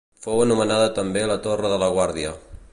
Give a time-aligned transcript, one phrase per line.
[0.25, 2.37] Fou anomenada també la Torre de la Guàrdia.